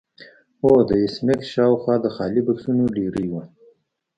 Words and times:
او 0.63 0.71
د 0.87 0.89
ایس 1.01 1.15
میکس 1.25 1.47
شاوخوا 1.53 1.95
د 2.01 2.05
خالي 2.15 2.41
بکسونو 2.47 2.83
ډیرۍ 2.95 3.27
وه 3.31 3.43